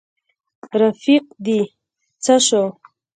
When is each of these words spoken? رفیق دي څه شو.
رفیق 0.81 1.25
دي 1.45 1.59
څه 2.23 2.35
شو. 2.47 2.63